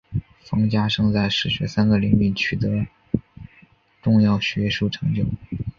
[0.39, 2.87] 冯家升在史学三个领域取得
[4.01, 5.25] 重要学术成就。